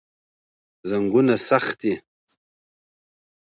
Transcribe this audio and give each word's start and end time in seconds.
زنګونونه 0.89 1.35
سخت 1.47 1.71
دي. 1.81 1.93